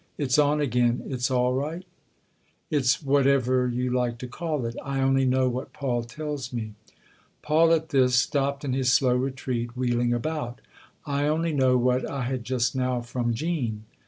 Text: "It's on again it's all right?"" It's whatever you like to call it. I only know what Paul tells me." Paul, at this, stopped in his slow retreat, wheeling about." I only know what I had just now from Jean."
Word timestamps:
"It's 0.17 0.39
on 0.39 0.59
again 0.59 1.03
it's 1.05 1.29
all 1.29 1.53
right?"" 1.53 1.85
It's 2.71 3.03
whatever 3.03 3.67
you 3.67 3.91
like 3.91 4.17
to 4.17 4.27
call 4.27 4.65
it. 4.65 4.75
I 4.83 4.99
only 4.99 5.25
know 5.25 5.47
what 5.47 5.73
Paul 5.73 6.01
tells 6.05 6.51
me." 6.51 6.73
Paul, 7.43 7.71
at 7.71 7.89
this, 7.89 8.15
stopped 8.15 8.65
in 8.65 8.73
his 8.73 8.91
slow 8.91 9.15
retreat, 9.15 9.77
wheeling 9.77 10.11
about." 10.11 10.59
I 11.05 11.27
only 11.27 11.53
know 11.53 11.77
what 11.77 12.03
I 12.09 12.23
had 12.23 12.45
just 12.45 12.75
now 12.75 13.01
from 13.01 13.35
Jean." 13.35 13.83